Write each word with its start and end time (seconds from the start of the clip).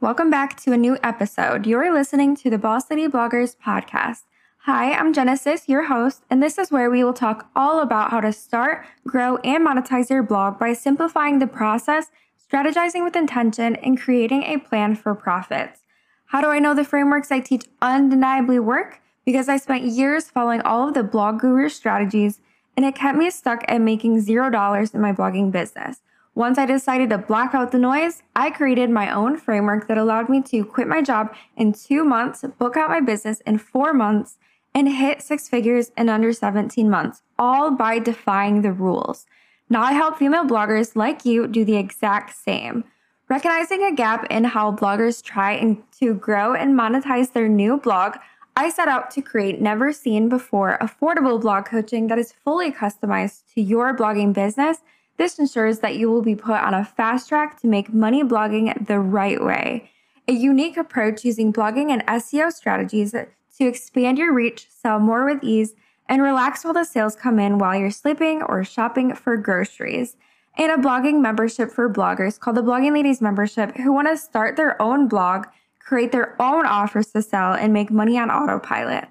Welcome 0.00 0.30
back 0.30 0.58
to 0.62 0.72
a 0.72 0.78
new 0.78 0.96
episode. 1.02 1.66
You're 1.66 1.92
listening 1.92 2.34
to 2.36 2.48
the 2.48 2.56
Boss 2.56 2.90
Lady 2.90 3.06
Bloggers 3.06 3.54
podcast. 3.62 4.22
Hi, 4.60 4.94
I'm 4.94 5.12
Genesis, 5.12 5.68
your 5.68 5.84
host, 5.84 6.24
and 6.30 6.42
this 6.42 6.56
is 6.56 6.72
where 6.72 6.90
we 6.90 7.04
will 7.04 7.12
talk 7.12 7.50
all 7.54 7.80
about 7.80 8.10
how 8.10 8.22
to 8.22 8.32
start, 8.32 8.86
grow, 9.06 9.36
and 9.44 9.66
monetize 9.66 10.08
your 10.08 10.22
blog 10.22 10.58
by 10.58 10.72
simplifying 10.72 11.40
the 11.40 11.46
process, 11.46 12.06
strategizing 12.42 13.04
with 13.04 13.14
intention, 13.14 13.76
and 13.76 14.00
creating 14.00 14.44
a 14.44 14.56
plan 14.56 14.94
for 14.94 15.14
profits. 15.14 15.80
How 16.24 16.40
do 16.40 16.46
I 16.46 16.58
know 16.58 16.72
the 16.72 16.82
frameworks 16.82 17.30
I 17.30 17.40
teach 17.40 17.66
undeniably 17.82 18.58
work? 18.58 19.02
Because 19.26 19.50
I 19.50 19.58
spent 19.58 19.84
years 19.84 20.30
following 20.30 20.62
all 20.62 20.88
of 20.88 20.94
the 20.94 21.02
blog 21.02 21.38
guru 21.38 21.68
strategies, 21.68 22.40
and 22.78 22.86
it 22.86 22.94
kept 22.94 23.18
me 23.18 23.28
stuck 23.28 23.62
at 23.68 23.82
making 23.82 24.22
zero 24.22 24.48
dollars 24.48 24.94
in 24.94 25.02
my 25.02 25.12
blogging 25.12 25.52
business. 25.52 26.00
Once 26.40 26.56
I 26.56 26.64
decided 26.64 27.10
to 27.10 27.18
block 27.18 27.52
out 27.52 27.70
the 27.70 27.78
noise, 27.78 28.22
I 28.34 28.48
created 28.48 28.88
my 28.88 29.14
own 29.14 29.36
framework 29.36 29.86
that 29.88 29.98
allowed 29.98 30.30
me 30.30 30.40
to 30.44 30.64
quit 30.64 30.88
my 30.88 31.02
job 31.02 31.34
in 31.54 31.74
two 31.74 32.02
months, 32.02 32.42
book 32.58 32.78
out 32.78 32.88
my 32.88 33.02
business 33.02 33.42
in 33.42 33.58
four 33.58 33.92
months, 33.92 34.38
and 34.74 34.88
hit 34.88 35.20
six 35.20 35.50
figures 35.50 35.92
in 35.98 36.08
under 36.08 36.32
17 36.32 36.88
months, 36.88 37.20
all 37.38 37.72
by 37.72 37.98
defying 37.98 38.62
the 38.62 38.72
rules. 38.72 39.26
Now 39.68 39.82
I 39.82 39.92
help 39.92 40.16
female 40.16 40.46
bloggers 40.46 40.96
like 40.96 41.26
you 41.26 41.46
do 41.46 41.62
the 41.62 41.76
exact 41.76 42.34
same. 42.34 42.84
Recognizing 43.28 43.84
a 43.84 43.94
gap 43.94 44.26
in 44.30 44.44
how 44.44 44.72
bloggers 44.72 45.22
try 45.22 45.76
to 45.98 46.14
grow 46.14 46.54
and 46.54 46.74
monetize 46.74 47.34
their 47.34 47.50
new 47.50 47.76
blog, 47.76 48.16
I 48.56 48.70
set 48.70 48.88
out 48.88 49.10
to 49.10 49.20
create 49.20 49.60
never 49.60 49.92
seen 49.92 50.30
before 50.30 50.78
affordable 50.80 51.38
blog 51.38 51.66
coaching 51.66 52.06
that 52.06 52.18
is 52.18 52.32
fully 52.32 52.72
customized 52.72 53.42
to 53.52 53.60
your 53.60 53.94
blogging 53.94 54.32
business 54.32 54.78
this 55.20 55.38
ensures 55.38 55.80
that 55.80 55.96
you 55.96 56.10
will 56.10 56.22
be 56.22 56.34
put 56.34 56.54
on 56.54 56.72
a 56.72 56.82
fast 56.82 57.28
track 57.28 57.60
to 57.60 57.66
make 57.66 57.92
money 57.92 58.24
blogging 58.24 58.86
the 58.86 58.98
right 58.98 59.44
way. 59.44 59.90
A 60.26 60.32
unique 60.32 60.78
approach 60.78 61.26
using 61.26 61.52
blogging 61.52 61.90
and 61.90 62.06
SEO 62.06 62.50
strategies 62.50 63.12
to 63.12 63.66
expand 63.66 64.16
your 64.16 64.32
reach, 64.32 64.66
sell 64.70 64.98
more 64.98 65.26
with 65.26 65.44
ease, 65.44 65.74
and 66.08 66.22
relax 66.22 66.64
while 66.64 66.72
the 66.72 66.84
sales 66.84 67.16
come 67.16 67.38
in 67.38 67.58
while 67.58 67.78
you're 67.78 67.90
sleeping 67.90 68.42
or 68.42 68.64
shopping 68.64 69.14
for 69.14 69.36
groceries. 69.36 70.16
And 70.56 70.72
a 70.72 70.76
blogging 70.76 71.20
membership 71.20 71.70
for 71.70 71.92
bloggers 71.92 72.40
called 72.40 72.56
the 72.56 72.62
Blogging 72.62 72.94
Ladies 72.94 73.20
Membership 73.20 73.76
who 73.76 73.92
want 73.92 74.08
to 74.08 74.16
start 74.16 74.56
their 74.56 74.80
own 74.80 75.06
blog, 75.06 75.48
create 75.80 76.12
their 76.12 76.34
own 76.40 76.64
offers 76.64 77.08
to 77.08 77.20
sell, 77.20 77.52
and 77.52 77.74
make 77.74 77.90
money 77.90 78.16
on 78.16 78.30
autopilot. 78.30 79.06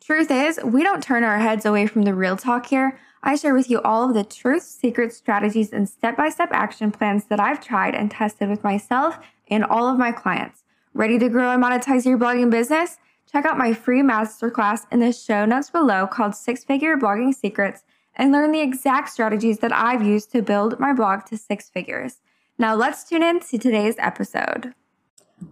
Truth 0.00 0.30
is, 0.30 0.60
we 0.62 0.84
don't 0.84 1.02
turn 1.02 1.24
our 1.24 1.38
heads 1.38 1.66
away 1.66 1.88
from 1.88 2.02
the 2.02 2.14
real 2.14 2.36
talk 2.36 2.66
here. 2.66 3.00
I 3.22 3.36
share 3.36 3.54
with 3.54 3.68
you 3.68 3.82
all 3.82 4.08
of 4.08 4.14
the 4.14 4.24
truths, 4.24 4.66
secrets, 4.66 5.16
strategies, 5.16 5.72
and 5.72 5.88
step 5.88 6.16
by 6.16 6.30
step 6.30 6.48
action 6.52 6.90
plans 6.90 7.24
that 7.26 7.38
I've 7.38 7.62
tried 7.62 7.94
and 7.94 8.10
tested 8.10 8.48
with 8.48 8.64
myself 8.64 9.18
and 9.48 9.62
all 9.62 9.88
of 9.88 9.98
my 9.98 10.10
clients. 10.10 10.64
Ready 10.94 11.18
to 11.18 11.28
grow 11.28 11.50
and 11.50 11.62
monetize 11.62 12.06
your 12.06 12.16
blogging 12.16 12.50
business? 12.50 12.96
Check 13.30 13.44
out 13.44 13.58
my 13.58 13.74
free 13.74 14.00
masterclass 14.02 14.86
in 14.90 15.00
the 15.00 15.12
show 15.12 15.44
notes 15.44 15.70
below 15.70 16.06
called 16.06 16.34
Six 16.34 16.64
Figure 16.64 16.96
Blogging 16.96 17.34
Secrets 17.34 17.84
and 18.16 18.32
learn 18.32 18.52
the 18.52 18.60
exact 18.60 19.10
strategies 19.10 19.58
that 19.58 19.72
I've 19.72 20.02
used 20.02 20.32
to 20.32 20.42
build 20.42 20.80
my 20.80 20.92
blog 20.92 21.26
to 21.26 21.36
six 21.36 21.68
figures. 21.68 22.20
Now 22.58 22.74
let's 22.74 23.04
tune 23.04 23.22
in 23.22 23.40
to 23.40 23.58
today's 23.58 23.96
episode. 23.98 24.74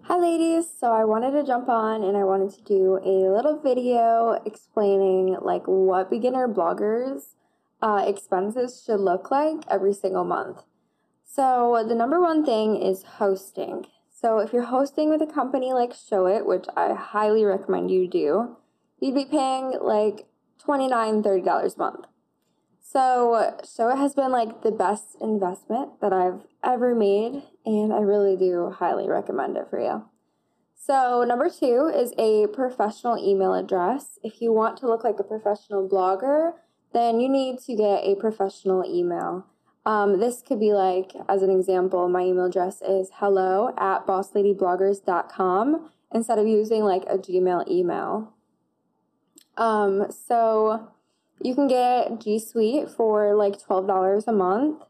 Hi 0.03 0.19
ladies, 0.19 0.67
so 0.79 0.93
I 0.93 1.05
wanted 1.05 1.31
to 1.33 1.45
jump 1.45 1.69
on 1.69 2.03
and 2.03 2.17
I 2.17 2.25
wanted 2.25 2.51
to 2.55 2.63
do 2.63 2.97
a 2.97 3.31
little 3.31 3.59
video 3.59 4.41
explaining 4.45 5.37
like 5.41 5.63
what 5.67 6.11
beginner 6.11 6.49
bloggers 6.49 7.35
uh, 7.81 8.05
expenses 8.07 8.83
should 8.85 9.01
look 9.01 9.31
like 9.31 9.63
every 9.69 9.93
single 9.93 10.25
month. 10.25 10.63
So, 11.25 11.85
the 11.87 11.95
number 11.95 12.21
one 12.21 12.45
thing 12.45 12.77
is 12.81 13.03
hosting. 13.03 13.87
So, 14.11 14.39
if 14.39 14.53
you're 14.53 14.65
hosting 14.65 15.11
with 15.11 15.23
a 15.23 15.27
company 15.27 15.73
like 15.73 15.93
Showit, 15.93 16.47
which 16.47 16.67
I 16.77 16.95
highly 16.95 17.45
recommend 17.45 17.91
you 17.91 18.09
do, 18.09 18.57
you'd 18.99 19.15
be 19.15 19.25
paying 19.25 19.79
like 19.81 20.27
$29, 20.67 21.23
$30 21.23 21.77
a 21.77 21.79
month. 21.79 22.07
So, 22.81 23.55
Showit 23.63 23.99
has 23.99 24.15
been 24.15 24.33
like 24.33 24.63
the 24.63 24.73
best 24.73 25.17
investment 25.21 26.01
that 26.01 26.13
I've 26.13 26.41
ever 26.65 26.95
made, 26.95 27.43
and 27.67 27.93
I 27.93 28.01
really 28.01 28.37
do 28.37 28.71
highly 28.71 29.07
recommend 29.07 29.57
it 29.57 29.69
for 29.69 29.79
you. 29.79 30.05
So, 30.75 31.23
number 31.23 31.51
two 31.51 31.93
is 31.95 32.15
a 32.17 32.47
professional 32.47 33.19
email 33.19 33.53
address. 33.53 34.19
If 34.23 34.41
you 34.41 34.53
want 34.53 34.79
to 34.79 34.87
look 34.89 35.05
like 35.05 35.21
a 35.21 35.25
professional 35.25 35.87
blogger, 35.87 36.53
then 36.93 37.21
you 37.21 37.29
need 37.29 37.59
to 37.61 37.77
get 37.77 38.05
a 38.05 38.17
professional 38.17 38.85
email. 38.85 39.47
Um, 39.85 40.21
this 40.21 40.43
could 40.43 40.61
be 40.61 40.73
like, 40.73 41.13
as 41.29 41.43
an 41.43 41.51
example, 41.51 42.09
my 42.09 42.23
email 42.23 42.47
address 42.47 42.83
is 42.83 43.11
hello 43.15 43.73
at 43.79 44.07
bossladybloggers.com 44.07 45.91
instead 46.13 46.39
of 46.39 46.47
using 46.47 46.85
like 46.85 47.05
a 47.05 47.17
Gmail 47.19 47.69
email. 47.69 48.35
Um, 49.57 50.07
so 50.11 50.89
you 51.41 51.55
can 51.55 51.69
get 51.69 52.21
G 52.21 52.39
Suite 52.39 52.91
for 52.91 53.35
like 53.35 53.59
$12 53.59 54.27
a 54.27 54.33
month. 54.33 54.83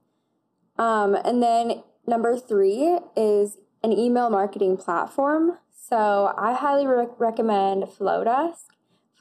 Um, 0.78 1.14
and 1.14 1.42
then 1.42 1.82
number 2.06 2.36
three 2.38 2.98
is 3.16 3.58
an 3.82 3.92
email 3.92 4.30
marketing 4.30 4.76
platform. 4.76 5.58
So 5.70 6.34
I 6.36 6.54
highly 6.54 6.86
re- 6.86 7.06
recommend 7.18 7.84
Flodesk. 7.84 8.64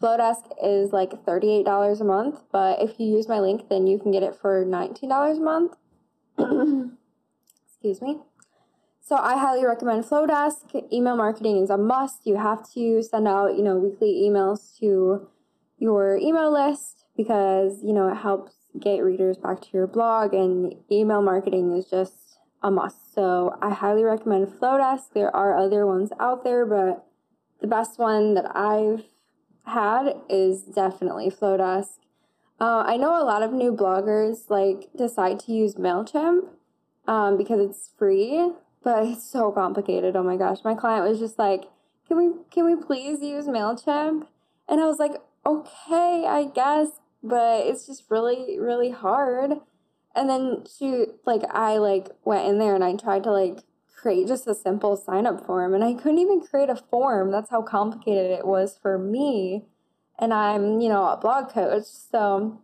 Flodesk 0.01 0.51
is 0.63 0.91
like 0.93 1.25
$38 1.25 1.99
a 1.99 2.03
month, 2.03 2.41
but 2.51 2.81
if 2.81 2.99
you 2.99 3.07
use 3.07 3.27
my 3.27 3.39
link, 3.39 3.67
then 3.69 3.87
you 3.87 3.97
can 3.97 4.11
get 4.11 4.23
it 4.23 4.35
for 4.35 4.63
$19 4.63 5.37
a 5.37 5.39
month. 5.39 5.75
Excuse 7.67 8.01
me. 8.01 8.19
So 9.01 9.15
I 9.15 9.37
highly 9.37 9.65
recommend 9.65 10.03
Flodesk. 10.03 10.91
Email 10.91 11.15
marketing 11.15 11.63
is 11.63 11.69
a 11.69 11.77
must. 11.77 12.27
You 12.27 12.35
have 12.35 12.69
to 12.73 13.01
send 13.01 13.27
out, 13.27 13.55
you 13.55 13.63
know, 13.63 13.77
weekly 13.77 14.21
emails 14.23 14.77
to 14.79 15.27
your 15.79 16.17
email 16.17 16.51
list 16.51 17.05
because, 17.15 17.81
you 17.83 17.93
know, 17.93 18.09
it 18.09 18.15
helps 18.15 18.53
get 18.79 18.99
readers 18.99 19.37
back 19.37 19.61
to 19.61 19.67
your 19.73 19.87
blog 19.87 20.33
and 20.33 20.75
email 20.91 21.21
marketing 21.21 21.75
is 21.75 21.89
just 21.89 22.37
a 22.61 22.69
must. 22.69 23.13
So 23.15 23.57
I 23.61 23.73
highly 23.73 24.03
recommend 24.03 24.47
Flodesk. 24.47 25.13
There 25.13 25.35
are 25.35 25.57
other 25.57 25.85
ones 25.87 26.11
out 26.19 26.43
there, 26.43 26.65
but 26.65 27.05
the 27.61 27.67
best 27.67 27.97
one 27.97 28.33
that 28.33 28.55
I've 28.55 29.05
had 29.67 30.15
is 30.29 30.63
definitely 30.63 31.29
Flodesk. 31.29 31.97
Uh, 32.59 32.83
I 32.85 32.97
know 32.97 33.21
a 33.21 33.23
lot 33.23 33.43
of 33.43 33.53
new 33.53 33.71
bloggers 33.71 34.49
like 34.49 34.89
decide 34.95 35.39
to 35.41 35.51
use 35.51 35.75
Mailchimp 35.75 36.47
um, 37.07 37.37
because 37.37 37.59
it's 37.59 37.91
free, 37.97 38.51
but 38.83 39.05
it's 39.05 39.29
so 39.29 39.51
complicated. 39.51 40.15
Oh 40.15 40.23
my 40.23 40.37
gosh, 40.37 40.59
my 40.63 40.73
client 40.73 41.07
was 41.07 41.19
just 41.19 41.37
like, 41.37 41.65
"Can 42.07 42.17
we 42.17 42.33
can 42.49 42.65
we 42.65 42.75
please 42.75 43.21
use 43.21 43.45
Mailchimp?" 43.45 44.25
And 44.67 44.81
I 44.81 44.85
was 44.85 44.99
like, 44.99 45.21
"Okay, 45.45 46.25
I 46.27 46.45
guess, 46.53 46.99
but 47.21 47.65
it's 47.67 47.85
just 47.85 48.05
really 48.09 48.57
really 48.59 48.91
hard." 48.91 49.59
And 50.15 50.29
then 50.29 50.63
she 50.65 51.05
like 51.25 51.43
I 51.51 51.77
like 51.77 52.09
went 52.25 52.47
in 52.47 52.57
there 52.57 52.73
and 52.73 52.83
I 52.83 52.95
tried 52.95 53.23
to 53.23 53.31
like 53.31 53.59
create 53.97 54.27
just 54.27 54.47
a 54.47 54.53
simple 54.53 54.95
sign 54.95 55.25
up 55.25 55.45
form 55.45 55.73
and 55.73 55.83
I 55.83 55.93
couldn't 55.93 56.19
even 56.19 56.39
create 56.39 56.69
a 56.69 56.75
form. 56.75 57.31
That's 57.31 57.49
how 57.49 57.63
complicated 57.63 58.31
it 58.31 58.45
was 58.45 58.77
for 58.81 58.97
me. 58.97 59.65
And 60.19 60.33
I'm, 60.33 60.79
you 60.79 60.87
know, 60.87 61.07
a 61.07 61.17
blog 61.17 61.49
coach. 61.49 61.85
So 61.85 62.61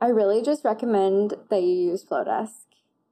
I 0.00 0.06
really 0.06 0.42
just 0.42 0.64
recommend 0.64 1.34
that 1.50 1.62
you 1.62 1.90
use 1.90 2.04
Flodesk 2.04 2.66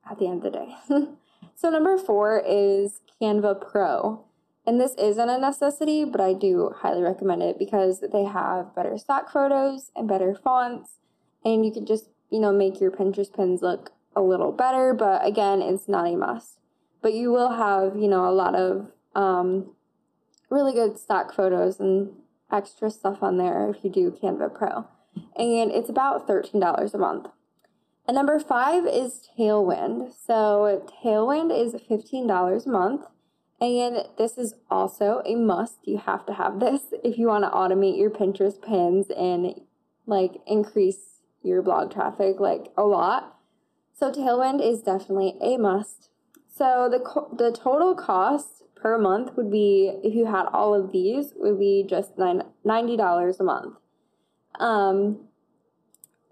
at 0.08 0.18
the 0.18 0.26
end 0.26 0.44
of 0.44 0.52
the 0.52 0.58
day. 0.58 0.76
so 1.56 1.70
number 1.70 1.98
four 1.98 2.42
is 2.46 3.00
Canva 3.20 3.70
Pro. 3.70 4.24
And 4.64 4.80
this 4.80 4.94
isn't 4.94 5.28
a 5.28 5.38
necessity, 5.38 6.04
but 6.04 6.20
I 6.20 6.34
do 6.34 6.74
highly 6.76 7.02
recommend 7.02 7.42
it 7.42 7.58
because 7.58 8.04
they 8.12 8.24
have 8.24 8.74
better 8.74 8.98
stock 8.98 9.32
photos 9.32 9.90
and 9.96 10.06
better 10.06 10.34
fonts. 10.34 10.98
And 11.44 11.64
you 11.64 11.72
can 11.72 11.86
just, 11.86 12.10
you 12.30 12.38
know, 12.38 12.52
make 12.52 12.80
your 12.80 12.90
Pinterest 12.90 13.32
pins 13.34 13.62
look 13.62 13.92
a 14.14 14.20
little 14.20 14.52
better. 14.52 14.92
But 14.92 15.26
again, 15.26 15.62
it's 15.62 15.88
not 15.88 16.06
a 16.06 16.16
must 16.16 16.57
but 17.02 17.14
you 17.14 17.30
will 17.30 17.52
have 17.52 17.96
you 17.96 18.08
know 18.08 18.28
a 18.28 18.32
lot 18.32 18.54
of 18.54 18.88
um, 19.14 19.72
really 20.50 20.72
good 20.72 20.98
stock 20.98 21.34
photos 21.34 21.80
and 21.80 22.10
extra 22.50 22.90
stuff 22.90 23.22
on 23.22 23.36
there 23.36 23.68
if 23.68 23.84
you 23.84 23.90
do 23.90 24.10
Canva 24.10 24.54
Pro, 24.54 24.86
and 25.36 25.70
it's 25.70 25.88
about 25.88 26.26
thirteen 26.26 26.60
dollars 26.60 26.94
a 26.94 26.98
month. 26.98 27.28
And 28.06 28.14
number 28.14 28.38
five 28.40 28.86
is 28.86 29.28
Tailwind. 29.38 30.14
So 30.14 30.88
Tailwind 31.04 31.52
is 31.52 31.80
fifteen 31.86 32.26
dollars 32.26 32.66
a 32.66 32.70
month. 32.70 33.02
And 33.60 34.04
this 34.16 34.38
is 34.38 34.54
also 34.70 35.20
a 35.26 35.34
must. 35.34 35.78
You 35.82 35.98
have 35.98 36.24
to 36.26 36.34
have 36.34 36.60
this 36.60 36.82
if 37.04 37.18
you 37.18 37.26
want 37.28 37.44
to 37.44 37.50
automate 37.50 37.98
your 37.98 38.10
Pinterest 38.10 38.60
pins 38.62 39.08
and 39.16 39.60
like 40.06 40.40
increase 40.46 41.20
your 41.42 41.62
blog 41.62 41.92
traffic 41.92 42.40
like 42.40 42.72
a 42.76 42.82
lot. 42.82 43.36
So 43.94 44.12
Tailwind 44.12 44.64
is 44.64 44.82
definitely 44.82 45.34
a 45.40 45.56
must. 45.56 46.08
So 46.58 46.88
the 46.90 46.98
co- 47.00 47.30
the 47.36 47.52
total 47.52 47.94
cost 47.94 48.64
per 48.74 48.98
month 48.98 49.36
would 49.36 49.50
be 49.50 50.00
if 50.02 50.14
you 50.14 50.26
had 50.26 50.46
all 50.52 50.74
of 50.74 50.92
these 50.92 51.32
would 51.36 51.58
be 51.58 51.84
just 51.88 52.16
nine, 52.18 52.42
$90 52.64 53.40
a 53.40 53.44
month. 53.44 53.74
Um 54.58 55.28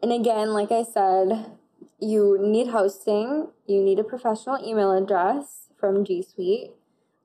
and 0.03 0.13
again, 0.13 0.53
like 0.53 0.71
I 0.73 0.83
said, 0.83 1.53
you 2.01 2.39
need 2.41 2.69
hosting, 2.69 3.49
you 3.67 3.83
need 3.83 3.99
a 3.99 4.05
professional 4.05 4.59
email 4.67 4.93
address 4.93 5.69
from 5.79 6.05
G 6.05 6.23
Suite. 6.23 6.73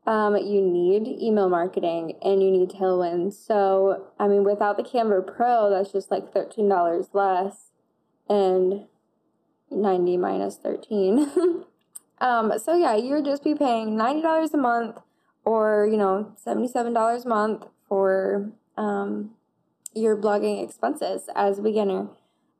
um, 0.07 0.35
you 0.35 0.61
need 0.61 1.07
email 1.07 1.49
marketing 1.49 2.17
and 2.23 2.41
you 2.41 2.49
need 2.51 2.69
Tailwind. 2.69 3.33
So, 3.33 4.07
I 4.19 4.27
mean, 4.27 4.43
without 4.43 4.77
the 4.77 4.83
Canva 4.83 5.27
Pro, 5.35 5.69
that's 5.69 5.91
just 5.91 6.09
like 6.09 6.33
$13 6.33 7.09
less 7.13 7.71
and 8.27 8.85
90 9.69 10.17
minus 10.17 10.57
13. 10.57 11.65
um, 12.21 12.53
so, 12.57 12.77
yeah, 12.77 12.95
you 12.95 13.15
would 13.15 13.25
just 13.25 13.43
be 13.43 13.55
paying 13.55 13.97
$90 13.97 14.53
a 14.53 14.57
month 14.57 14.99
or, 15.43 15.87
you 15.91 15.97
know, 15.97 16.33
$77 16.45 17.25
a 17.25 17.27
month 17.27 17.65
for 17.89 18.51
um, 18.77 19.31
your 19.93 20.15
blogging 20.15 20.63
expenses 20.63 21.29
as 21.35 21.59
a 21.59 21.61
beginner. 21.61 22.07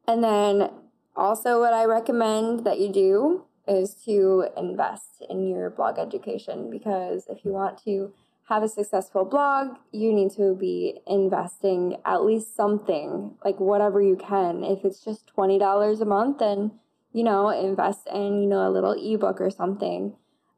And 0.07 0.23
then 0.23 0.69
also, 1.15 1.59
what 1.59 1.73
I 1.73 1.85
recommend 1.85 2.65
that 2.65 2.79
you 2.79 2.91
do 2.91 3.45
is 3.67 3.93
to 4.05 4.47
invest 4.57 5.23
in 5.29 5.47
your 5.47 5.69
blog 5.69 5.99
education 5.99 6.69
because 6.69 7.27
if 7.29 7.45
you 7.45 7.51
want 7.51 7.81
to 7.83 8.11
have 8.49 8.63
a 8.63 8.67
successful 8.67 9.23
blog, 9.23 9.77
you 9.93 10.11
need 10.11 10.31
to 10.31 10.55
be 10.55 10.99
investing 11.07 11.97
at 12.05 12.25
least 12.25 12.55
something, 12.55 13.35
like 13.45 13.59
whatever 13.59 14.01
you 14.01 14.17
can. 14.17 14.63
If 14.63 14.83
it's 14.83 15.03
just 15.03 15.31
$20 15.37 16.01
a 16.01 16.05
month, 16.05 16.39
then, 16.39 16.71
you 17.13 17.23
know, 17.23 17.49
invest 17.49 18.07
in, 18.13 18.41
you 18.41 18.47
know, 18.47 18.67
a 18.67 18.71
little 18.71 18.93
ebook 18.93 19.41
or 19.41 19.49
something. 19.49 20.15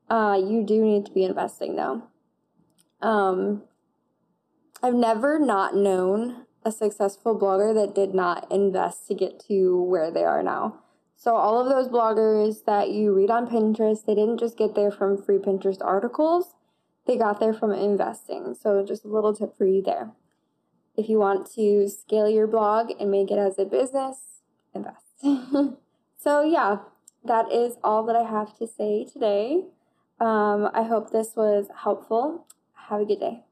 Uh, 0.10 0.40
you 0.40 0.64
do 0.64 0.84
need 0.84 1.06
to 1.06 1.12
be 1.12 1.24
investing 1.24 1.76
though. 1.76 2.04
Um, 3.02 3.64
I've 4.82 4.94
never 4.94 5.40
not 5.40 5.76
known 5.76 6.46
a 6.66 6.72
successful 6.72 7.38
blogger 7.38 7.74
that 7.74 7.96
did 7.96 8.14
not 8.14 8.50
invest 8.52 9.08
to 9.08 9.16
get 9.16 9.40
to 9.48 9.82
where 9.82 10.12
they 10.12 10.24
are 10.24 10.44
now. 10.44 10.80
So, 11.16 11.36
all 11.36 11.60
of 11.60 11.70
those 11.70 11.88
bloggers 11.88 12.66
that 12.66 12.90
you 12.90 13.14
read 13.14 13.30
on 13.30 13.48
Pinterest, 13.48 14.06
they 14.06 14.16
didn't 14.16 14.40
just 14.40 14.58
get 14.58 14.76
there 14.76 14.92
from 14.92 15.22
free 15.22 15.38
Pinterest 15.38 15.82
articles, 15.82 16.54
they 17.06 17.18
got 17.18 17.40
there 17.40 17.54
from 17.54 17.72
investing. 17.72 18.56
So, 18.60 18.84
just 18.86 19.06
a 19.06 19.08
little 19.08 19.34
tip 19.34 19.58
for 19.58 19.66
you 19.66 19.82
there. 19.82 20.12
If 20.98 21.10
you 21.10 21.20
want 21.20 21.50
to 21.56 21.88
scale 21.88 22.30
your 22.30 22.48
blog 22.48 22.92
and 23.00 23.10
make 23.10 23.32
it 23.32 23.38
as 23.38 23.58
a 23.58 23.66
business, 23.66 24.42
invest. 24.74 25.24
so, 26.24 26.44
yeah, 26.44 26.78
that 27.26 27.52
is 27.52 27.76
all 27.84 28.06
that 28.06 28.16
I 28.16 28.24
have 28.24 28.58
to 28.60 28.66
say 28.66 29.06
today. 29.12 29.66
Um, 30.22 30.70
I 30.74 30.84
hope 30.84 31.12
this 31.12 31.36
was 31.36 31.68
helpful. 31.84 32.48
Have 32.88 33.02
a 33.02 33.06
good 33.06 33.20
day. 33.20 33.44